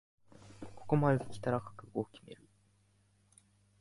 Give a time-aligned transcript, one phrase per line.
[0.75, 2.41] ここまできたら覚悟を決める